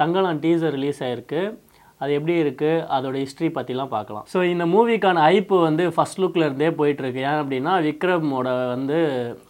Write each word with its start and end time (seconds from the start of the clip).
தங்கலாம் 0.00 0.38
teaser 0.44 0.74
release 0.76 1.00
ஆயிருக்கு. 1.04 1.40
அது 2.02 2.12
எப்படி 2.18 2.34
இருக்குது 2.42 2.82
அதோட 2.94 3.16
ஹிஸ்ட்ரி 3.22 3.48
பற்றிலாம் 3.56 3.92
பார்க்கலாம். 3.94 4.24
ஸோ 4.32 4.38
இந்த 4.52 4.64
மூவிக்கான 4.72 5.22
ஐப்பு 5.34 5.56
வந்து 5.66 5.84
ஃபஸ்ட் 5.94 6.20
லுக்லேருந்தே 6.22 6.70
போயிட்டுருக்கு. 6.78 7.20
ஏன் 7.28 7.38
அப்படின்னா 7.42 7.72
விக்ரமோட 7.86 8.48
வந்து 8.74 8.98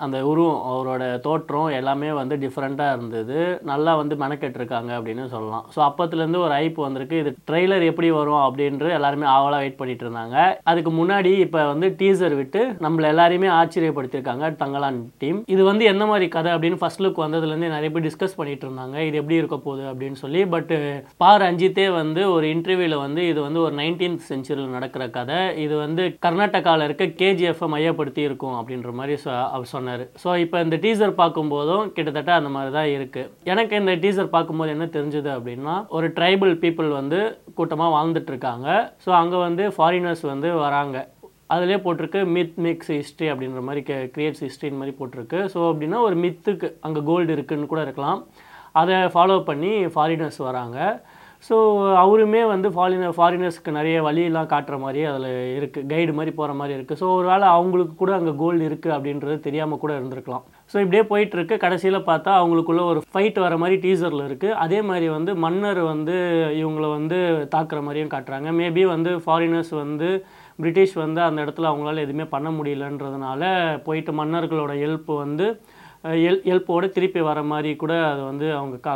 அந்த 0.04 0.16
உருவம் 0.30 0.60
அவரோட 0.72 1.02
தோற்றம் 1.26 1.70
எல்லாமே 1.78 2.10
வந்து 2.20 2.36
டிஃப்ரெண்ட்டாக 2.44 2.96
இருந்தது. 2.96 3.38
நல்லா 3.72 3.94
வந்து 4.00 4.16
மெனக்கெட்டிருக்காங்க 4.24 4.90
அப்படின்னு 4.98 5.24
சொல்லலாம். 5.34 5.64
ஸோ 5.76 5.80
அப்போத்துலேருந்து 5.88 6.42
ஒரு 6.46 6.54
ஐப்பு 6.64 6.82
வந்திருக்கு. 6.86 7.22
இது 7.22 7.32
ட்ரெய்லர் 7.50 7.86
எப்படி 7.90 8.10
வரும் 8.18 8.42
அப்படின்ட்டு 8.46 8.90
எல்லாருமே 8.98 9.28
ஆவலாக 9.36 9.62
வெயிட் 9.64 9.80
பண்ணிட்டு 9.80 10.06
இருந்தாங்க. 10.06 10.36
அதுக்கு 10.72 10.92
முன்னாடி 11.00 11.32
இப்போ 11.46 11.62
வந்து 11.72 11.88
டீசர் 12.02 12.36
விட்டு 12.40 12.62
நம்மள 12.86 13.10
எல்லாரையுமே 13.14 13.50
ஆச்சரியப்படுத்தியிருக்காங்க 13.60 14.52
தங்கலான் 14.62 15.00
டீம் 15.24 15.40
இது 15.54 15.62
வந்து 15.70 15.84
என்ன 15.92 16.02
மாதிரி 16.12 16.28
கதை 16.36 16.52
அப்படின்னு 16.56 16.80
ஃபர்ஸ்ட் 16.82 17.04
லுக் 17.04 17.24
வந்ததுலேருந்து 17.24 17.74
நிறைய 17.76 17.90
பேர் 17.94 18.06
டிஸ்கஸ் 18.08 18.38
பண்ணிட்டு 18.40 18.66
இருந்தாங்க. 18.68 18.96
இது 19.08 19.18
எப்படி 19.22 19.40
இருக்க 19.40 19.58
போகுது 19.66 19.84
அப்படின்னு 19.92 20.20
சொல்லி. 20.24 20.42
பட் 20.54 20.72
பார் 21.24 21.48
அஞ்சித்தே 21.50 21.88
வந்து 22.00 22.22
ஒரு 22.34 22.43
இன்டர்வியூவில் 22.46 22.96
வந்து 22.96 23.28
இது 23.28 23.40
வந்து 23.40 23.60
ஒரு 23.60 23.74
நைன்டீன்த் 23.74 24.28
செஞ்சுரியில் 24.28 24.68
நடக்கிற 24.68 25.08
கதை. 25.08 25.56
இது 25.56 25.76
வந்து 25.76 26.18
கர்நாடகாவில் 26.22 26.82
இருக்க 26.82 27.04
கேஜிஎஃப்பை 27.20 27.68
மையப்படுத்தி 27.68 28.20
இருக்கும் 28.20 28.54
அப்படின்ற 28.54 28.92
மாதிரி 28.92 29.22
சொ- 29.24 29.50
அவர் 29.50 29.64
சொன்னார். 29.64 30.08
ஸோ 30.24 30.36
இப்போ 30.36 30.60
இந்த 30.60 30.76
டீசர் 30.76 31.14
பார்க்கும்போதும் 31.14 31.92
கிட்டத்தட்ட 31.92 32.34
அந்த 32.34 32.48
மாதிரி 32.48 32.72
தான் 32.72 32.90
இருக்குது 32.94 33.30
எனக்கு 33.44 33.76
இந்த 33.76 33.96
டீசர் 33.96 34.24
பார்க்கும்போது 34.26 34.70
என்ன 34.70 34.84
தெரிஞ்சுது 34.92 35.30
அப்படின்னா 35.34 35.86
ஒரு 35.88 36.08
ட்ரைபல் 36.08 36.54
பீப்புள் 36.56 36.88
வந்து 36.90 37.20
கூட்டமாக 37.54 37.94
வாழ்ந்துட்டுருக்காங்க 37.96 38.68
ஸோ 39.06 39.10
அங்கே 39.14 39.36
வந்து 39.38 39.68
ஃபாரினர்ஸ் 39.68 40.22
வந்து 40.24 40.52
வராங்க. 40.56 40.96
அதிலே 41.46 41.76
போட்டிருக்கு 41.76 42.26
மித் 42.26 42.56
மிக்ஸ் 42.56 42.92
ஹிஸ்ட்ரி 42.92 43.30
அப்படின்ற 43.30 43.60
மாதிரி 43.60 43.80
கிரியேட்ஸ் 44.12 44.42
ஹிஸ்ட்ரின்னு 44.44 44.76
மாதிரி 44.76 44.96
போட்டிருக்கு. 45.00 45.40
ஸோ 45.54 45.58
அப்படின்னா 45.70 46.00
ஒரு 46.00 46.16
மித்துக்கு 46.16 46.72
அங்கே 46.80 47.00
கோல்டு 47.04 47.34
இருக்குதுன்னு 47.34 47.66
கூட 47.66 47.82
இருக்கலாம். 47.82 48.20
அதை 48.72 48.94
ஃபாலோ 49.14 49.42
பண்ணி 49.42 49.84
ஃபாரினர்ஸ் 49.86 50.38
வராங்க. 50.38 50.78
ஸோ 51.46 51.56
அவருமே 52.02 52.42
வந்து 52.52 52.68
ஃபாரினர் 52.74 53.14
ஃபாரினர்ஸ்க்கு 53.16 53.70
நிறைய 53.78 53.96
வழியெல்லாம் 54.06 54.50
காட்டுற 54.52 54.76
மாதிரி 54.84 55.00
அதில் 55.08 55.26
இருக்குது 55.58 55.88
கைடு 55.90 56.12
மாதிரி 56.18 56.32
போகிற 56.38 56.52
மாதிரி 56.60 56.76
இருக்குது 56.76 57.00
ஸோ 57.00 57.06
ஒரு 57.16 57.26
வேளை 57.32 57.46
அவங்களுக்கு 57.56 57.94
கூட 58.02 58.12
அங்கே 58.18 58.32
கோல்டு 58.42 58.62
இருக்குது 58.68 58.94
அப்படின்றது 58.96 59.36
தெரியாமல் 59.46 59.80
கூட 59.82 59.92
இருந்திருக்கலாம். 59.98 60.44
ஸோ 60.72 60.76
இப்படியே 60.84 61.02
போயிட்டுருக்கு. 61.10 61.56
கடைசியில் 61.64 62.06
பார்த்தா 62.08 62.30
அவங்களுக்குள்ள 62.40 62.84
ஒரு 62.92 63.02
ஃபைட் 63.10 63.40
வர 63.46 63.56
மாதிரி 63.62 63.76
டீசரில் 63.84 64.26
இருக்குது 64.28 64.56
அதே 64.64 64.78
மாதிரி 64.90 65.08
வந்து 65.16 65.34
மன்னர் 65.44 65.82
வந்து 65.92 66.16
இவங்கள 66.62 66.88
வந்து 66.96 67.18
தாக்குற 67.56 67.80
மாதிரியும் 67.88 68.14
காட்டுறாங்க. 68.16 68.50
மேபி 68.60 68.84
வந்து 68.94 69.12
ஃபாரினர்ஸ் 69.26 69.74
வந்து 69.84 70.10
பிரிட்டிஷ் 70.58 70.96
வந்து 71.04 71.20
அந்த 71.28 71.38
இடத்துல 71.44 71.70
அவங்களால 71.70 72.02
எதுவுமே 72.06 72.26
பண்ண 72.34 72.48
முடியலன்றதுனால 72.58 73.44
போயிட்டு 73.86 74.12
மன்னர்களோட 74.20 74.72
ஹெல்ப் 74.82 75.10
வந்து 75.24 75.46
எல் 76.28 76.40
ஹெல்ப்போட 76.48 76.84
திருப்பி 76.94 77.20
வர 77.26 77.38
மாதிரி 77.50 77.70
கூட 77.82 77.92
அதை 78.08 78.22
வந்து 78.30 78.46
அவங்க 78.56 78.76
கா 78.86 78.94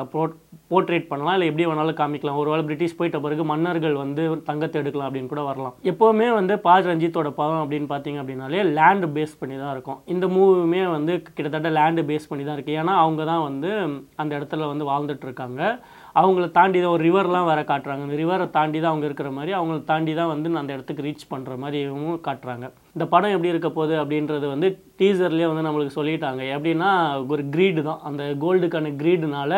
போர்ட்ரேட் 0.71 1.07
பண்ணலாம். 1.11 1.35
இல்லை 1.37 1.47
எப்படி 1.51 1.67
வேணாலும் 1.69 1.99
காமிக்கலாம். 2.01 2.39
ஒருவேளை 2.41 2.63
பிரிட்டிஷ் 2.69 2.97
போயிட்ட 2.99 3.19
பிறகு 3.27 3.45
மன்னர்கள் 3.51 3.95
வந்து 4.03 4.23
தங்கத்தை 4.49 4.77
எடுக்கலாம் 4.83 5.09
அப்படின்னு 5.09 5.31
கூட 5.33 5.43
வரலாம். 5.51 5.77
எப்போவுமே 5.93 6.27
வந்து 6.39 6.57
பால் 6.67 6.89
ரஞ்சித்தோட 6.91 7.31
படம் 7.39 7.63
அப்படின்னு 7.63 7.89
பார்த்தீங்க 7.93 8.21
அப்படின்னாலே 8.23 8.65
லேண்டு 8.79 9.09
பேஸ் 9.17 9.39
பண்ணி 9.43 9.57
தான் 9.63 9.73
இருக்கும். 9.77 10.01
இந்த 10.15 10.29
மூவியுமே 10.35 10.83
வந்து 10.97 11.15
கிட்டத்தட்ட 11.37 11.71
லேண்டு 11.79 12.05
பேஸ் 12.11 12.29
பண்ணி 12.33 12.45
தான் 12.49 12.59
இருக்குது 12.59 12.81
ஏன்னா 12.83 12.97
அவங்க 13.05 13.25
தான் 13.33 13.47
வந்து 13.49 13.71
அந்த 14.23 14.33
இடத்துல 14.41 14.69
வந்து 14.73 14.91
வாழ்ந்துட்டு 14.91 15.27
இருக்காங்க. 15.29 15.63
அவங்கள 16.21 16.45
தாண்டி 16.59 16.79
தான் 16.83 16.95
ஒரு 16.97 17.03
ரிவர்லாம் 17.09 17.49
வேறு 17.49 17.63
காட்டுறாங்க. 17.71 18.03
இந்த 18.07 18.17
ரிவரை 18.23 18.47
தாண்டி 18.57 18.79
தான் 18.81 18.93
அவங்க 18.93 19.07
இருக்கிற 19.09 19.31
மாதிரி 19.39 19.53
அவங்கள 19.59 19.79
தாண்டி 19.91 20.13
தான் 20.21 20.31
வந்து 20.33 20.55
அந்த 20.63 20.77
இடத்துக்கு 20.77 21.07
ரீச் 21.09 21.29
பண்ணுற 21.33 21.57
மாதிரியும் 21.65 22.23
காட்டுறாங்க. 22.29 22.67
இந்த 22.97 23.07
படம் 23.15 23.35
எப்படி 23.35 23.53
இருக்க 23.53 23.71
போகுது 23.79 23.95
அப்படின்றது 24.03 24.47
வந்து 24.55 24.71
டீசர்லேயே 25.01 25.51
வந்து 25.51 25.67
நம்மளுக்கு 25.69 25.99
சொல்லிட்டாங்க. 25.99 26.43
எப்படின்னா 26.57 26.91
ஒரு 27.35 27.45
க்ரீடு 27.57 27.83
தான். 27.91 28.01
அந்த 28.11 28.25
கோல்டுக்கான 28.45 28.95
க்ரீடுனால 29.03 29.53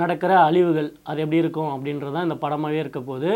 நடக்கிற 0.00 0.32
அழிவுகள் 0.48 0.88
அது 1.10 1.22
எப்படி 1.24 1.42
இருக்கும் 1.44 1.72
அப்படின்றது 1.74 2.14
தான் 2.16 2.28
இந்த 2.28 2.38
படமாகவே 2.44 2.82
இருக்க 2.84 3.00
போகுது. 3.10 3.32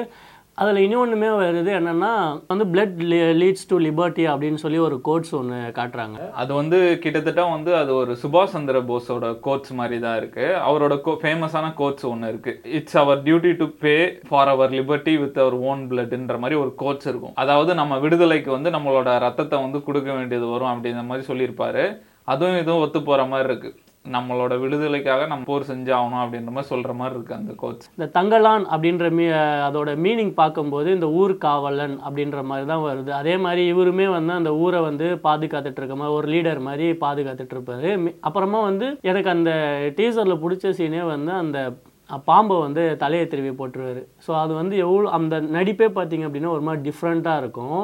அதில் 0.63 0.83
இன்னொன்றுமே 0.83 1.29
வருது 1.41 1.71
என்னென்னா 1.79 2.11
வந்து 2.51 2.65
பிளட் 2.73 2.99
லீட்ஸ் 3.41 3.67
டு 3.71 3.77
லிபர்ட்டி 3.87 4.25
அப்படின்னு 4.33 4.61
சொல்லி 4.63 4.79
ஒரு 4.89 4.97
கோட்ஸ் 5.09 5.33
ஒன்று 5.39 5.57
காட்டுறாங்க. 5.79 6.19
அது 6.43 6.53
வந்து 6.59 6.79
கிட்டத்தட்ட 7.05 7.45
வந்து 7.55 7.71
அது 7.81 7.91
ஒரு 8.03 8.13
சுபாஷ் 8.23 8.55
சந்திர 8.57 8.81
போஸோட 8.91 9.29
கோட்ஸ் 9.47 9.73
மாதிரி 9.81 9.97
தான் 10.05 10.19
இருக்குது 10.21 10.59
அவரோட 10.69 10.97
கோ 11.07 11.15
ஃபேமஸான 11.23 11.73
கோட்ஸ் 11.81 12.07
ஒன்று 12.13 12.31
இருக்குது 12.33 12.73
it's 12.79 12.99
our 13.03 13.25
duty 13.27 13.53
to 13.63 13.69
pay 13.85 13.97
for 14.29 14.53
our 14.55 14.75
liberty 14.79 15.15
with 15.23 15.41
our 15.45 15.57
own 15.71 15.83
பிளட்ன்ற 15.93 16.37
மாதிரி 16.45 16.59
ஒரு 16.65 16.73
கோட்ஸ் 16.83 17.09
இருக்கும். 17.13 17.35
அதாவது 17.45 17.75
நம்ம 17.81 17.99
விடுதலைக்கு 18.05 18.53
வந்து 18.57 18.73
நம்மளோட 18.77 19.17
ரத்தத்தை 19.27 19.59
வந்து 19.67 19.81
கொடுக்க 19.89 20.11
வேண்டியது 20.19 20.49
வரும் 20.55 20.73
அப்படின்ற 20.75 21.05
மாதிரி 21.11 21.29
சொல்லியிருப்பாரு. 21.31 21.85
அதுவும் 22.33 22.61
இதுவும் 22.63 22.85
ஒத்து 22.85 23.03
போகிற 23.09 23.25
மாதிரி 23.33 23.49
இருக்குது 23.51 23.77
நம்மளோட 24.13 24.55
விடுதலைக்காக 24.63 25.27
நம்ம 25.31 25.47
போர் 25.51 25.69
செஞ்சாகணும் 25.71 26.23
அப்படின்ற 26.23 26.51
மாதிரி 26.55 26.71
சொல்கிற 26.73 26.93
மாதிரி 26.99 27.15
இருக்குது 27.17 27.39
அந்த 27.39 27.53
கோச் 27.63 27.87
இந்த 27.97 28.07
தங்கலான் 28.17 28.65
அப்படின்ற 28.75 29.07
மீ 29.19 29.27
அதோட 29.69 29.91
மீனிங் 30.05 30.33
பார்க்கும்போது 30.41 30.89
இந்த 30.97 31.09
ஊர் 31.21 31.35
காவலன் 31.45 31.97
அப்படின்ற 32.07 32.43
மாதிரி 32.51 32.67
தான் 32.73 32.85
வருது. 32.89 33.11
அதே 33.21 33.35
மாதிரி 33.45 33.63
இவருமே 33.73 34.09
வந்து 34.17 34.35
அந்த 34.41 34.53
ஊரை 34.65 34.83
வந்து 34.89 35.09
பாதுகாத்துட்டு 35.27 35.81
இருக்க 35.83 35.97
மாதிரி 36.01 36.17
ஒரு 36.19 36.29
லீடர் 36.35 36.61
மாதிரி 36.69 36.89
பாதுகாத்துட்டு 37.07 37.57
இருப்பாரு. 37.57 37.91
அப்புறமா 38.29 38.61
வந்து 38.71 38.89
எனக்கு 39.11 39.31
அந்த 39.37 39.53
டீசரில் 40.01 40.43
பிடிச்ச 40.45 40.75
சீனே 40.81 41.03
வந்து 41.15 41.35
அந்த 41.43 41.59
பாம்பை 42.31 42.57
வந்து 42.67 42.83
தலையை 43.03 43.27
திருவி 43.35 43.53
போட்டுருவார். 43.59 44.03
ஸோ 44.25 44.31
அது 44.41 44.53
வந்து 44.63 44.75
எவ்வளோ 44.87 45.13
அந்த 45.19 45.37
நடிப்பே 45.57 45.89
பார்த்தீங்க 45.99 46.27
அப்படின்னா 46.29 46.57
ஒரு 46.57 46.67
மாதிரி 46.67 46.83
டிஃப்ரெண்ட்டாக 46.89 47.43
இருக்கும். 47.43 47.81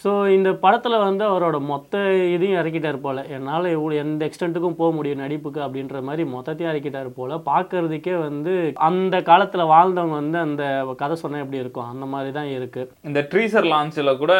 ஸோ 0.00 0.10
இந்த 0.34 0.50
படத்தில் 0.62 0.94
வந்து 1.06 1.24
அவரோட 1.30 1.56
மொத்த 1.70 1.98
இதையும் 2.34 2.58
இறக்கிட்டார் 2.60 2.98
போல். 3.04 3.20
என்னால் 3.34 3.66
இவ்வளோ 3.74 3.96
எந்த 4.02 4.22
எக்ஸ்டென்ட்டுக்கும் 4.28 4.76
போக 4.78 4.90
முடியும் 4.96 5.20
நடிப்புக்கு 5.22 5.60
அப்படின்ற 5.66 5.98
மாதிரி 6.08 6.22
மொத்தத்தையும் 6.32 6.70
இறக்கிட்டார் 6.72 7.10
போல். 7.18 7.34
பார்க்கறதுக்கே 7.50 8.14
வந்து 8.24 8.52
அந்த 8.88 9.16
காலத்தில் 9.28 9.70
வாழ்ந்தவங்க 9.72 10.16
வந்து 10.20 10.38
அந்த 10.46 10.62
கதை 11.02 11.16
சொன்னால் 11.22 11.44
எப்படி 11.44 11.62
இருக்கும்? 11.64 11.90
அந்த 11.92 12.06
மாதிரி 12.14 12.32
தான் 12.38 12.50
இருக்குது 12.56 12.88
இந்த 13.10 13.22
ட்ரீசர் 13.34 13.68
லான்ச்சில் 13.72 14.18
கூட 14.22 14.32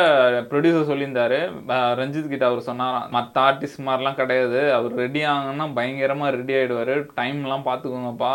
ப்ரொடியூசர் 0.50 0.90
சொல்லியிருந்தாரு. 0.90 1.40
ரஞ்சித் 2.00 2.32
கிட்ட 2.32 2.46
அவர் 2.50 2.66
சொன்னாராம் 2.70 3.06
மற்ற 3.18 3.44
ஆர்டிஸ்ட் 3.46 3.86
மாதிரிலாம் 3.90 4.18
கிடையாது. 4.22 4.60
அவர் 4.78 4.98
ரெடி 5.04 5.22
ஆகணும்னா 5.34 5.68
பயங்கரமாக 5.78 6.34
ரெடி 6.38 6.56
ஆகிடுவார் 6.62 6.94
டைம்லாம் 7.20 7.68
பார்த்துக்கோங்கப்பா 7.70 8.34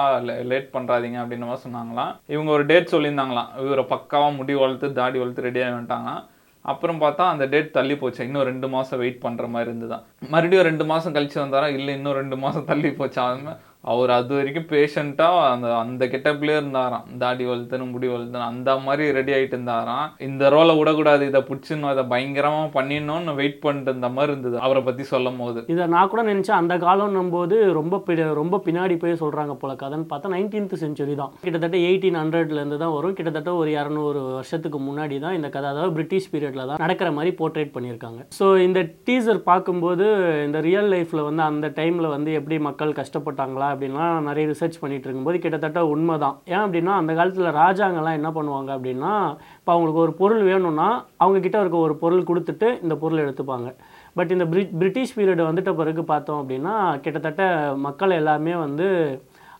லேட் 0.53 0.73
பண்ணுறாதீங்க 0.77 1.21
அப்படின்ற 1.23 1.51
மாதிரி 1.51 1.65
சொன்னாங்களாம். 1.67 2.15
இவங்க 2.35 2.51
ஒரு 2.59 2.65
டேட் 2.71 2.93
சொல்லியிருந்தாங்களாம். 2.95 3.51
இவரை 3.67 3.85
பக்காவாக 3.93 4.37
முடி 4.39 4.55
வளர்த்து 4.63 4.95
தாடி 5.03 5.19
வளர்த்து 5.23 5.47
ரெடி 5.49 5.63
ஆகிட்டாங்களாம் 5.67 6.23
அப்புறம் 6.71 7.01
பார்த்தா 7.01 7.25
அந்த 7.33 7.45
டேட் 7.51 7.75
தள்ளி 7.77 7.95
போச்சு. 8.01 8.21
இன்னும் 8.27 8.47
ரெண்டு 8.49 8.67
மாதம் 8.75 8.99
வெயிட் 9.01 9.21
பண்ணுற 9.25 9.45
மாதிரி 9.53 9.69
இருந்துதான். 9.69 10.03
மறுபடியும் 10.33 10.67
ரெண்டு 10.69 10.85
மாதம் 10.91 11.15
கழிச்சு 11.17 11.37
வந்தாரா? 11.43 11.67
இல்லை 11.77 11.93
இன்னும் 11.99 12.17
ரெண்டு 12.21 12.37
மாதம் 12.43 12.69
தள்ளி 12.71 12.89
போச்சு? 13.01 13.19
அது 13.27 13.57
அவர் 13.87 14.11
அது 14.11 14.33
வரைக்கும் 14.33 14.67
பேஷண்ட்டாக 14.69 15.25
அந்த 15.49 15.67
அந்த 15.81 16.03
கெட்டப்லேயே 16.05 16.57
இருந்தாராம். 16.57 17.03
தாடி 17.19 17.43
வளர்த்துன்னு 17.45 17.85
முடி 17.91 18.07
வளர்த்துன்னு 18.07 18.47
அந்த 18.47 18.71
மாதிரி 18.81 19.05
ரெடி 19.11 19.31
ஆகிட்டு 19.33 19.55
இருந்தாராம். 19.55 19.85
இந்த 20.27 20.49
ரோலை 20.49 20.73
விடக்கூடாது 20.77 21.23
இதை 21.27 21.41
பிடிச்சிடணும் 21.47 21.91
இதை 21.91 22.03
பயங்கரமாக 22.11 22.69
பண்ணிடணும்னு 22.73 23.05
வெயிட் 23.37 23.59
பண்ணிட்டு 23.61 23.91
இருந்த 23.91 24.09
மாதிரி 24.11 24.31
இருந்தது 24.31 24.57
அவரை 24.61 24.81
பற்றி 24.83 25.03
சொல்லும் 25.11 25.37
போது 25.37 25.59
இதை 25.67 25.85
நான் 25.87 26.09
கூட 26.09 26.23
நினச்சேன் 26.23 26.59
அந்த 26.59 26.77
காலம்னும் 26.83 27.31
போது 27.31 27.55
ரொம்ப 27.73 28.01
பி- 28.05 28.15
ரொம்ப 28.39 28.61
பின்னாடி 28.65 28.97
போய் 28.97 29.21
சொல்கிறாங்க 29.21 29.53
போல 29.57 29.75
கதைன்னு 29.81 30.09
பார்த்தா 30.09 30.33
நைன்டீன்த் 30.33 30.75
செஞ்சுரி 30.81 31.15
தான். 31.15 31.31
கிட்டத்தட்ட 31.43 31.77
எயிட்டீன் 31.87 32.19
ஹண்ட்ரட்லேருந்து 32.19 32.77
தான் 32.77 32.93
வரும். 32.93 33.15
கிட்டத்தட்ட 33.17 33.53
ஒரு 33.55 33.71
இரநூறு 33.75 34.19
வருஷத்துக்கு 34.31 34.81
முன்னாடி 34.81 35.17
தான் 35.19 35.37
இந்த 35.37 35.49
கதை 35.49 35.69
அதாவது 35.69 35.93
பிரிட்டிஷ் 35.93 36.29
பீரியடில் 36.31 36.65
தான் 36.65 36.83
நடக்கிற 36.83 37.11
மாதிரி 37.13 37.33
போர்ட்ரேட் 37.39 37.75
பண்ணியிருக்காங்க. 37.75 38.21
ஸோ 38.37 38.45
இந்த 38.61 38.79
டீசர் 39.07 39.41
பார்க்கும்போது 39.47 40.05
இந்த 40.45 40.59
ரியல் 40.61 40.91
லைஃப்பில் 40.91 41.25
வந்து 41.25 41.43
அந்த 41.47 41.67
டைமில் 41.77 42.09
வந்து 42.09 42.31
எப்படி 42.33 42.57
மக்கள் 42.67 42.97
கஷ்டப்பட்டாங்களா 42.97 43.69
அப்படின்லாம் 43.77 44.19
நிறைய 44.19 44.47
ரிசர்ச் 44.47 44.81
பண்ணிகிட்டு 44.81 45.07
இருக்கும்போது 45.07 45.39
கிட்டத்தட்ட 45.39 45.87
உண்மை 45.87 46.17
தான் 46.17 46.37
ஏன் 46.45 46.63
அப்படின்னா 46.65 46.93
அந்த 47.01 47.13
காலத்தில் 47.13 47.53
ராஜாங்கெல்லாம் 47.53 48.17
என்ன 48.19 48.29
பண்ணுவாங்க 48.29 48.71
அப்படின்னா 48.77 49.13
இப்போ 49.59 49.71
அவங்களுக்கு 49.73 50.01
ஒரு 50.01 50.13
பொருள் 50.13 50.43
வேணும்னா 50.43 50.89
அவங்கக்கிட்ட 51.23 51.59
இருக்க 51.59 51.77
ஒரு 51.77 51.95
பொருள் 51.95 52.23
கொடுத்துட்டு 52.23 52.83
இந்த 52.83 52.95
பொருள் 52.95 53.23
எடுத்துப்பாங்க. 53.25 53.69
பட் 54.13 54.31
இந்த 54.31 54.45
பிரி 54.45 54.65
பிரிட்டிஷ் 54.65 55.19
பீரியடு 55.19 55.43
வந்துட்ட 55.49 55.75
பிறகு 55.75 56.03
பார்த்தோம் 56.03 56.39
அப்படின்னா 56.43 56.99
கிட்டத்தட்ட 56.99 57.43
மக்கள் 57.77 58.09
எல்லாமே 58.09 58.55
வந்து 58.55 58.87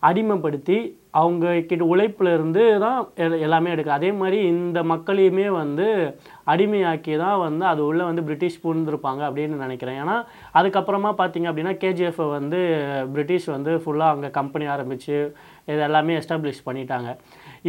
அடிமைப்படுத்தி 0.03 0.78
அவங்க 1.19 1.45
கிட்ட 1.69 1.83
உழைப்பில் 1.94 2.29
இருந்து 2.35 2.63
தான் 2.85 3.00
எல்லாமே 3.46 3.69
எடுக்க 3.73 3.91
அதே 3.97 4.09
மாதிரி 4.22 4.40
இந்த 4.53 4.79
மக்களையுமே 4.91 5.47
வந்து 5.61 5.87
அடிமையாக்கி 6.53 7.14
தான் 7.23 7.40
வந்து 7.46 7.64
அது 7.72 7.81
உள்ளே 7.90 8.03
வந்து 8.09 8.25
பிரிட்டிஷ் 8.28 8.61
பூந்திருப்பாங்க 8.64 9.22
அப்படின்னு 9.29 9.64
நினைக்கிறேன். 9.66 9.99
ஏன்னா 10.03 10.16
அதுக்கப்புறமா 10.59 11.11
பார்த்தீங்க 11.22 11.49
அப்படின்னா 11.52 11.75
கேஜிஎஃப்பை 11.84 12.28
வந்து 12.37 12.59
பிரிட்டிஷ் 13.16 13.47
வந்து 13.55 13.73
ஃபுல்லாக 13.84 14.16
அங்கே 14.16 14.31
கம்பெனி 14.40 14.67
ஆரம்பித்து 14.75 15.17
இது 15.72 15.81
எல்லாமே 15.90 16.17
எஸ்டாப்ளிஷ் 16.22 16.66
பண்ணிட்டாங்க. 16.67 17.09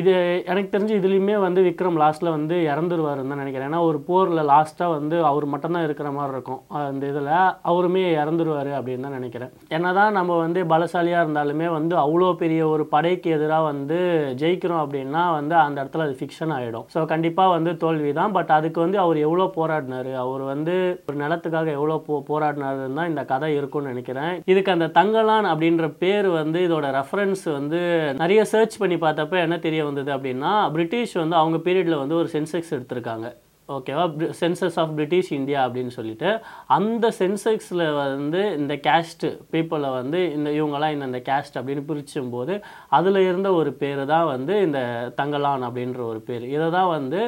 இது 0.01 0.13
எனக்கு 0.51 0.73
தெரிஞ்சு 0.75 0.95
இதுலேயுமே 1.01 1.37
வந்து 1.47 1.61
விக்ரம் 1.69 1.99
லாஸ்ட்டில் 2.03 2.35
வந்து 2.37 2.57
இறந்துருவாருன்னு 2.73 3.33
தான் 3.33 3.43
நினைக்கிறேன். 3.43 3.69
ஏன்னா 3.71 3.83
ஒரு 3.91 3.99
போரில் 4.09 4.43
லாஸ்ட்டாக 4.53 4.95
வந்து 4.97 5.17
அவர் 5.31 5.47
மட்டும்தான் 5.53 5.87
இருக்கிற 5.89 6.09
மாதிரி 6.17 6.35
இருக்கும் 6.35 6.61
அந்த 6.81 7.05
இதில். 7.13 7.31
அவருமே 7.71 8.05
இறந்துருவார் 8.23 8.73
அப்படின்னு 8.79 9.07
தான் 9.07 9.17
நினைக்கிறேன். 9.19 9.53
என்ன 9.77 9.93
தான் 10.01 10.17
நம்ம 10.19 10.37
வந்து 10.45 10.61
பலசாலியாக 10.73 11.25
இருந்தாலுமே 11.25 11.69
வந்து 11.79 11.95
அவ்வளோ 12.05 12.31
பெரிய 12.43 12.61
ஒரு 12.75 12.87
படைக்கு 12.95 13.29
எதிராக 13.37 13.69
வந்து 13.71 13.99
ஜெயிக்கிறோம் 14.43 14.83
அப்படின்னா 14.85 15.25
வந்து 15.39 15.55
அந்த 15.65 15.77
இடத்துல 15.83 16.07
அது 16.09 16.17
ஃபிக்ஷன் 16.21 16.55
ஆகிடும் 16.57 16.87
ஸோ 16.95 17.05
கண்டிப்பாக 17.13 17.55
வந்து 17.57 17.73
தோல்வி 17.85 18.13
தான். 18.21 18.35
பட் 18.39 18.53
அதுக்கு 18.59 18.79
வந்து 18.85 18.99
அவர் 19.05 19.19
எவ்வளோ 19.27 19.47
போராடினாரு 19.59 20.13
அவர் 20.25 20.45
வந்து 20.53 20.75
ஒரு 21.09 21.17
நிலத்துக்காக 21.25 21.71
எவ்வளோ 21.79 21.99
போ 22.07 22.17
போராடினாருன்னு 22.31 22.99
தான் 23.01 23.11
இந்த 23.13 23.23
கதை 23.33 23.51
இருக்கும்னு 23.59 23.93
நினைக்கிறேன். 23.93 24.35
இதுக்கு 24.53 24.75
அந்த 24.77 24.91
தங்கலான் 24.99 25.51
அப்படின்ற 25.53 25.87
பேர் 26.03 26.29
வந்து 26.41 26.59
இதோட 26.67 26.87
ரெஃபரன்ஸ் 26.99 27.45
வந்து 27.59 27.81
நிறைய 28.23 28.41
சர்ச் 28.53 28.77
பண்ணி 28.83 28.99
பார்த்தப்ப 29.05 29.39
என்ன 29.47 29.59
தெரியும் 29.67 29.78
தெரிய 29.79 29.93
வந்தது 29.93 30.11
அப்படின்னா 30.17 30.53
பிரிட்டிஷ் 30.71 31.13
வந்து 31.13 31.37
அவங்க 31.37 31.59
பீரியடில் 31.59 31.99
வந்து 31.99 32.15
ஒரு 32.15 32.29
சென்செக்ஸ் 32.33 32.73
எடுத்திருக்காங்க. 32.77 33.27
ஓகேவா? 33.77 34.05
சென்சஸ் 34.41 34.77
ஆஃப் 34.83 34.93
பிரிட்டிஷ் 34.99 35.31
இந்தியா 35.39 35.61
அப்படின்னு 35.67 35.93
சொல்லிட்டு 35.97 36.29
அந்த 36.77 37.07
சென்செக்ஸில் 37.19 37.85
வந்து 37.99 38.41
இந்த 38.61 38.75
கேஸ்ட்டு 38.87 39.29
பீப்புளை 39.55 39.91
வந்து 39.99 40.21
இந்த 40.37 40.49
இவங்கெல்லாம் 40.59 40.95
இந்த 41.09 41.21
கேஸ்ட் 41.29 41.59
அப்படின்னு 41.61 41.85
பிரிச்சும் 41.91 42.33
போது 42.37 42.55
அதில் 42.99 43.21
இருந்த 43.27 43.51
ஒரு 43.61 43.73
பேர் 43.83 44.03
தான் 44.15 44.27
வந்து 44.35 44.57
இந்த 44.67 44.81
தங்கலான் 45.21 45.67
அப்படின்ற 45.69 46.03
ஒரு 46.13 46.23
பேர். 46.31 46.47
இதை 46.57 46.69
தான் 46.79 46.91
வந்து 46.97 47.21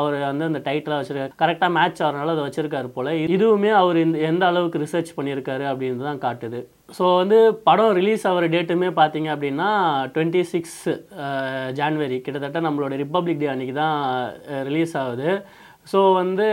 அவர் 0.00 0.18
வந்து 0.30 0.48
அந்த 0.50 0.62
டைட்டிலாக 0.68 1.00
வச்சுருக்காரு. 1.00 1.36
கரெக்டாக 1.42 1.76
மேட்ச் 1.78 2.04
ஆகிறனால 2.04 2.36
அதை 2.36 2.46
வச்சுருக்காரு 2.48 2.90
போல். 2.96 3.12
இதுவுமே 3.36 3.72
அவர் 3.82 4.04
இந்த 4.06 4.18
எந்த 4.30 4.44
அளவுக்கு 4.52 4.84
ரிசர்ச் 4.86 5.16
பண்ணியிருக்காரு 5.18 5.66
அப்படின்னு 5.72 6.08
தான் 6.12 6.24
காட்டுது. 6.28 6.62
ஸோ 6.96 7.04
வந்து 7.20 7.38
படம் 7.68 7.94
ரிலீஸ் 7.98 8.24
ஆகிற 8.30 8.46
டேட்டுமே 8.52 8.88
பார்த்தீங்க 8.98 9.28
அப்படின்னா 9.34 9.68
டுவெண்ட்டி 10.14 10.42
சிக்ஸ் 10.50 10.82
ஜான்வரி 11.78 12.18
கிட்டத்தட்ட 12.26 12.60
நம்மளோட 12.66 12.94
ரிப்பப்ளிக் 13.04 13.40
டே 13.40 13.48
அன்றைக்கி 13.52 13.74
தான் 13.84 13.96
ரிலீஸ் 14.68 14.94
ஆகுது. 15.00 15.30
ஸோ 15.92 15.98
வந்து 16.20 16.46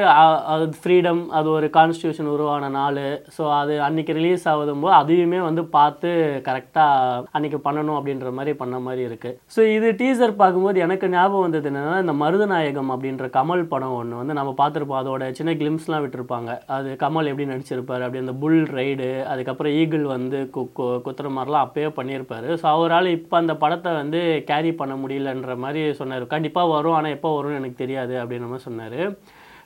அது 0.54 0.66
ஃப்ரீடம் 0.82 1.22
அது 1.38 1.48
ஒரு 1.58 1.68
கான்ஸ்டியூஷன் 1.78 2.30
உருவான 2.34 2.70
நாள். 2.78 3.00
ஸோ 3.36 3.44
அது 3.60 3.74
அன்றைக்கி 3.86 4.14
ரிலீஸ் 4.20 4.44
ஆகுதும்போது 4.52 4.94
அதையுமே 5.00 5.40
வந்து 5.48 5.64
பார்த்து 5.78 6.10
கரெக்டாக 6.48 7.24
அன்னைக்கு 7.38 7.60
பண்ணணும் 7.68 7.98
அப்படின்ற 8.00 8.32
மாதிரி 8.40 8.54
பண்ண 8.62 8.76
மாதிரி 8.88 9.04
இருக்குது 9.10 9.38
ஸோ 9.56 9.62
இது 9.76 9.88
டீசர் 10.02 10.34
பார்க்கும்போது 10.42 10.84
எனக்கு 10.88 11.08
ஞாபகம் 11.16 11.46
வந்தது 11.48 11.70
என்னென்னா 11.72 11.98
இந்த 12.04 12.16
மருதநாயகம் 12.24 12.92
அப்படின்ற 12.96 13.28
கமல் 13.38 13.64
படம் 13.74 13.96
ஒன்று 14.00 14.22
வந்து 14.22 14.38
நம்ம 14.40 14.54
பார்த்துருப்போம். 14.62 15.02
அதோட 15.02 15.32
சின்ன 15.40 15.56
கிளிம்ஸ்லாம் 15.62 16.04
விட்டுருப்பாங்க. 16.06 16.52
அது 16.78 16.90
கமல் 17.06 17.30
எப்படி 17.32 17.48
நடிச்சிருப்பாரு 17.54 18.06
அப்படி 18.06 18.24
அந்த 18.26 18.36
புல் 18.44 18.60
ரைடு 18.80 19.10
அதுக்கப்புறம் 19.34 19.76
ஈகிள் 19.82 20.06
வந்து 20.16 20.40
கு 20.56 20.64
குத்துற 21.08 21.28
மாதிரிலாம் 21.38 21.66
அப்பயே 21.68 21.90
பண்ணியிருப்பார். 22.00 22.50
ஸோ 22.62 22.68
அவரால் 22.76 23.14
இப்போ 23.18 23.36
அந்த 23.42 23.56
படத்தை 23.64 23.94
வந்து 24.02 24.22
கேரி 24.52 24.74
பண்ண 24.82 24.94
முடியலன்ற 25.04 25.58
மாதிரி 25.66 25.84
சொன்னார். 26.02 26.26
கண்டிப்பாக 26.36 26.74
வரும் 26.76 26.98
ஆனால் 27.00 27.16
எப்போ 27.18 27.32
வரும்னு 27.38 27.62
எனக்கு 27.62 27.82
தெரியாது 27.84 28.16
அப்படின்ற 28.24 28.50
மாதிரி 28.54 28.68
சொன்னார். 28.70 29.00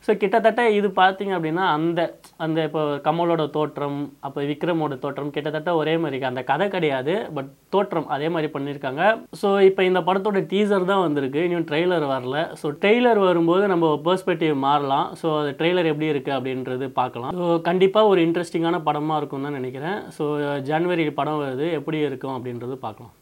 ஸோ 0.05 0.13
கிட்டத்தட்ட 0.21 0.61
இது 0.75 0.87
பார்த்தீங்க 0.99 1.31
அப்படின்னா 1.37 1.63
அந்த 1.77 2.01
அந்த 2.43 2.57
இப்போ 2.67 2.81
கமலோட 3.07 3.43
தோற்றம் 3.55 3.97
அப்போ 4.27 4.39
விக்ரமோட 4.51 4.95
தோற்றம் 5.03 5.33
கிட்டத்தட்ட 5.35 5.71
ஒரே 5.79 5.93
மாதிரி 6.01 6.13
இருக்கு. 6.13 6.29
அந்த 6.31 6.43
கதை 6.51 6.67
கிடையாது 6.75 7.13
பட் 7.37 7.49
தோற்றம் 7.75 8.07
அதே 8.15 8.27
மாதிரி 8.35 8.49
பண்ணியிருக்காங்க. 8.53 9.01
ஸோ 9.41 9.49
இப்போ 9.69 9.83
இந்த 9.89 10.01
படத்தோட 10.09 10.41
டீசர் 10.53 10.89
தான் 10.91 11.03
வந்திருக்கு. 11.07 11.41
இன்னும் 11.47 11.67
ட்ரெய்லர் 11.71 12.07
வரல. 12.13 12.45
ஸோ 12.61 12.69
ட்ரெய்லர் 12.83 13.21
வரும்போது 13.27 13.65
நம்ம 13.73 13.91
பெர்ஸ்பெக்டிவ் 14.07 14.55
மாறலாம். 14.67 15.07
ஸோ 15.21 15.29
அது 15.41 15.51
ட்ரெய்லர் 15.61 15.91
எப்படி 15.93 16.11
இருக்குது 16.13 16.37
அப்படின்றது 16.39 16.87
பார்க்கலாம். 17.01 17.35
ஸோ 17.41 17.47
கண்டிப்பாக 17.69 18.11
ஒரு 18.13 18.21
இன்ட்ரெஸ்டிங்கான 18.27 18.83
படமாக 18.89 19.21
இருக்கும்னு 19.21 19.49
தான் 19.49 19.59
நினைக்கிறேன். 19.61 19.99
ஸோ 20.17 20.25
ஜனவரி 20.71 21.11
படம் 21.21 21.41
வருது. 21.45 21.67
எப்படி 21.79 21.99
இருக்கும் 22.09 22.37
அப்படின்றது 22.37 22.77
பார்க்கலாம். 22.87 23.13